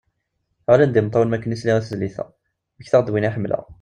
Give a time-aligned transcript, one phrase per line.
[0.73, 3.63] Ɣlin-d imettawen makka sliɣ tizlit a, mmektaɣ-d winna ḥemmleɣ.